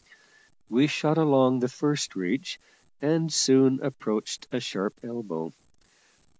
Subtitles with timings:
[0.67, 2.59] We shot along the first reach,
[3.03, 5.53] and soon approached a sharp elbow.